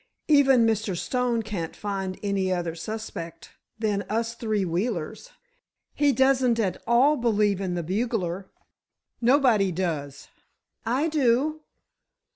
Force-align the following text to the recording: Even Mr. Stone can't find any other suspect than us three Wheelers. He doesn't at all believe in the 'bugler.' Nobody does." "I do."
Even 0.27 0.65
Mr. 0.65 0.97
Stone 0.97 1.43
can't 1.43 1.75
find 1.75 2.19
any 2.23 2.51
other 2.51 2.73
suspect 2.73 3.51
than 3.77 4.01
us 4.09 4.33
three 4.33 4.65
Wheelers. 4.65 5.29
He 5.93 6.11
doesn't 6.11 6.57
at 6.59 6.81
all 6.87 7.17
believe 7.17 7.61
in 7.61 7.75
the 7.75 7.83
'bugler.' 7.83 8.49
Nobody 9.21 9.71
does." 9.71 10.27
"I 10.87 11.07
do." 11.07 11.61